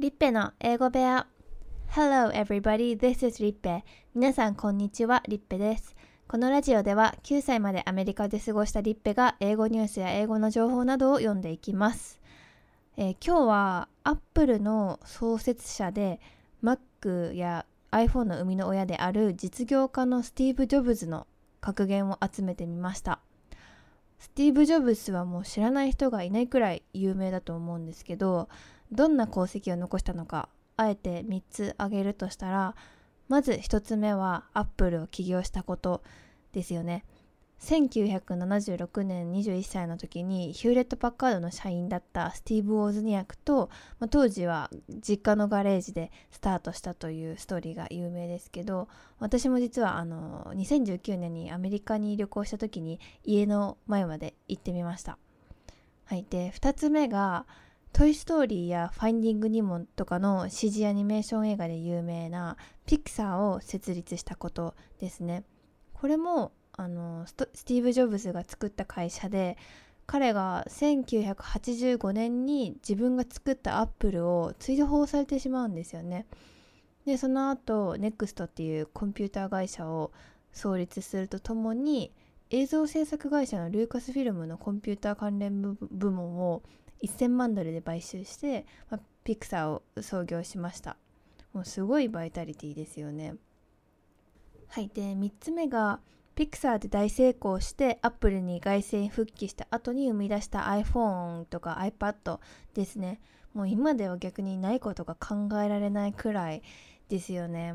[0.00, 1.28] リッペの英語部屋。
[1.90, 5.94] Hello everybody, this is リッペ皆さんこんにちは、リッペです。
[6.26, 12.20] このラジオでは9歳までアメリカで過ごしたリッペが英語ニュースや英語の情報などを読んでいきます、
[12.96, 16.18] えー、今日は Apple の創設者で
[16.60, 21.28] Mac や iPhone の生みの親である実業家のスティーブ・ジョブズの
[21.60, 23.20] 格言を集めてみました。
[24.18, 28.48] スティーブ・ジョブズはもう知らない人がいないくらい有名だと思うんですけど
[28.92, 32.74] どんな功績を残したのかあえて3つ挙げるとしたら
[33.28, 36.02] まず1つ目はアップルを起業したこと
[36.52, 37.04] ですよね
[37.60, 43.70] 1976年21歳の時にヒューレット・パッカードの社員だったスティーブ・ウォーズニアクと、
[44.00, 55.18] まあ、当時は実家のガレージでスタートしたというストーリーが有名ですけど私も実はあの2019年にアメリカに旅行した時に家の前まで行ってみました。
[56.04, 57.46] はい、で2つ目が
[57.94, 65.44] トイ・ストーリーやファインディング・ニモンとかの CG アニメーション映画で有名なピクサーを設立したことですね。
[65.92, 69.56] これもあのスティーブ・ジョブズが作った会社で
[70.06, 76.26] 彼が1985年に自分が作ったアップルを追放されてしまうんですよね。
[77.06, 80.10] でその後 NEXT っていうコンピューター会社を
[80.52, 82.12] 創立するとともに
[82.50, 86.64] 映像制作会社のルーカスフィルムのコンピューター関連部門を
[87.08, 90.96] 1000万ドルで買収して、まあ、ピクサーを創業しました。
[91.52, 93.36] もうすごいバイタリティですよね。
[94.68, 96.00] はいで3つ目が
[96.34, 102.40] ピクサーで大成功してアップルに凱旋復帰した後に生み出した iPhone とか iPad
[102.74, 103.20] ですね。
[103.52, 106.62] もう今では逆にないことが考えられないくらい
[107.08, 107.74] ですよね。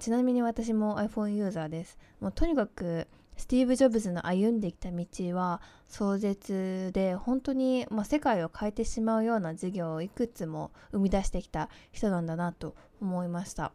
[0.00, 1.96] ちなみに私も iPhone ユーザーです。
[2.20, 3.06] もうとにかく
[3.36, 13.72] スティーブ・ジョブズの歩んできた道は壮絶で本当に、まあ、世界を変えてしまうような事業をいくつも生み出してきた人なんだなと思いました。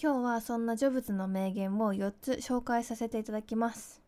[0.00, 4.02] 今日はそんなジョブズの名言を4つ紹介させていただきます。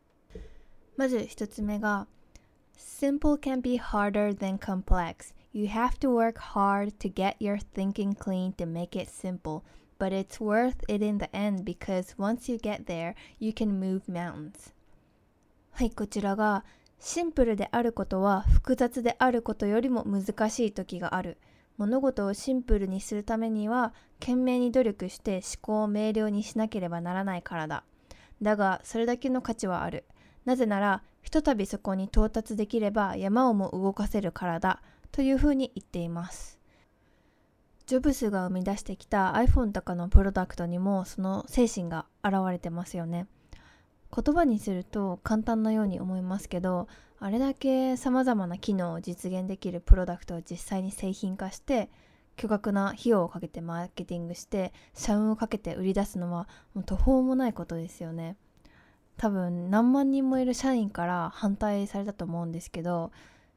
[0.97, 2.07] まず1つ目が
[2.77, 5.35] Simple can be harder than complex.
[5.53, 9.63] You have to work hard to get your thinking clean to make it simple.
[9.99, 14.03] But it's worth it in the end because once you get there, you can move
[14.09, 14.73] mountains.
[15.73, 16.65] はい、こちらが
[16.99, 21.39] シンプルであることは複雑であることよりも難しい時がある。
[21.77, 27.85] 物事をシンプルにするためには懸命に努力して思考を明瞭にしなければならないからだ。
[28.41, 30.05] だがそれだけの価値はある。
[30.47, 34.81] なぜならひとたびそこに到達できれば山をも動かせるからだ
[35.13, 36.56] というふうに言っています。
[37.87, 43.29] ジョブスが生み出してきた iPhone とかのプロダクトにもその精神が現れてますよね。
[44.15, 46.89] 言葉にすると簡単なように思いますけど
[47.19, 51.91] あれだけ様々な機能を実現できるプロダクトを実際に製品化して
[52.37, 58.37] 巨額な費用をかけてマーケティングして社運をかけて売り出すのはもう途方もないことですよね
[59.17, 63.13] 多分何万人もいる社員から反対されたと思うんですけど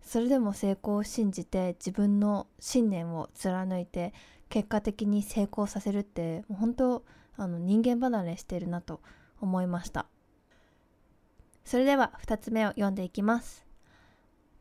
[0.10, 4.12] それでも成功を信じて自分の信念を貫いて
[4.50, 7.06] 結果的に成功させるってもう本当
[7.38, 9.02] あの人間離れしてるなと
[9.40, 10.08] 思いました
[11.64, 13.64] それでは2つ目を読んでいきます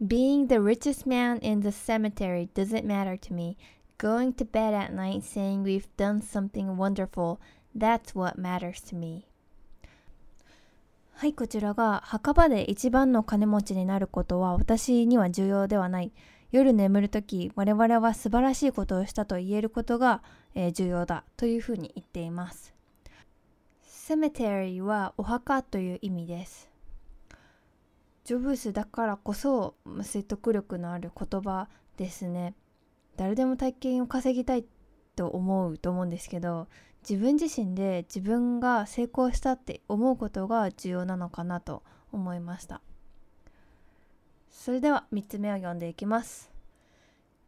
[0.06, 3.56] Being the richest man in the cemetery doesn't matter to me.
[3.97, 7.41] Going to bed at night saying we've done something wonderful,
[7.75, 9.26] that's what matters to me.
[11.19, 16.12] はい、こちらが墓場で一番の金持ちになることは私には重要ではない。
[16.53, 20.23] 夜眠るとき、我々は素晴らしいことをしたと言えることが、
[20.55, 22.73] えー、重要だというふうに言っています。
[23.84, 26.71] cemetery はお墓という意味です。
[28.23, 32.55] ジョブスだからこそ説得力のある言葉ですね。
[33.17, 34.65] 誰でも体験を稼ぎたい
[35.19, 36.69] と思うと思うんですけど
[37.09, 42.81] 自分自身で自分が成功したって思うことが重要なのかなと思いました
[44.49, 46.53] それでは3つ目を読んでいきます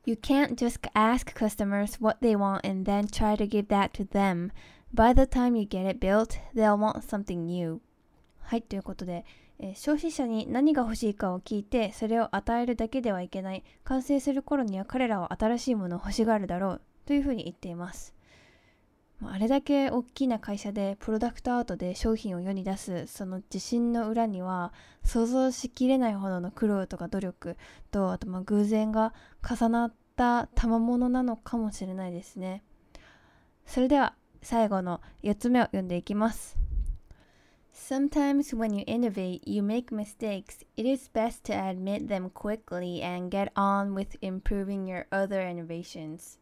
[0.07, 4.09] You can't just ask customers what they want and then try to give that to
[4.09, 4.51] them.
[4.95, 7.81] By the time you get it built, they'll want something new.
[8.41, 9.27] はい、ということで、
[9.59, 13.63] え、消費者に何が欲しいかを聞いて、それを与えるだけではいけない。
[13.85, 16.81] 完成する頃には彼らは新しいものを欲しがるだろう。
[17.11, 18.15] というふうに言っています。
[19.21, 24.73] あれだけ大きな会社でプロダクトアートで商品を世に出すその自信の裏には
[25.03, 27.57] 想像しきれないほどの苦労とか努力
[27.91, 29.13] とあとまあ偶然が
[29.43, 32.63] 重なった賜物なのかもしれないですね
[33.67, 36.57] それでは最後の4つ目を読んでいきます
[37.75, 40.65] Sometimes when you innovate, you make mistakes.
[40.77, 46.39] It is best to admit them quickly and get on with improving your other innovations.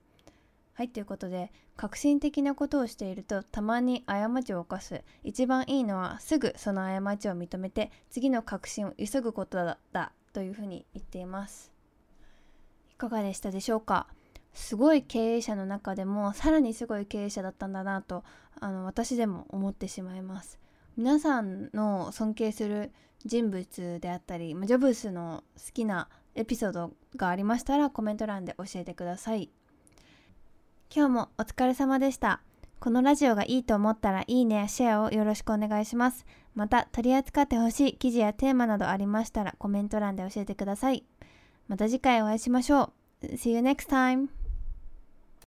[0.79, 5.03] はいということで革新的なことをしているとたまに過ちを犯す。
[5.25, 11.73] 一番いいのはすぐその過ちを認めて次の革新を急ぐことだというふうに言っています。
[12.93, 14.07] いかがでしたでしょうか？
[14.55, 18.23] すごい経営者の中でもさらにすごい経営者だったんだなと
[18.61, 20.61] あの私でも思ってしまいます。
[20.97, 22.93] 皆さんの尊敬する
[23.25, 29.51] 人物であったりジョブスの好きなエピソードがありましたらコメント欄で教えてください。
[30.95, 32.41] 今日もお疲れ様でした。
[32.81, 36.25] このラジオがいいと思ったらいいねやシェアをよろしくお願いします。
[36.55, 41.05] また取り扱ってほしい記事やテーマなどありましたらコメント欄で教えてください。
[41.67, 42.93] また次回お会いしましょ
[43.23, 43.27] う。
[43.27, 44.38] See you next time!